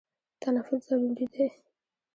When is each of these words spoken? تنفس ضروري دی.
تنفس 0.41 0.81
ضروري 0.91 1.25
دی. 1.33 1.47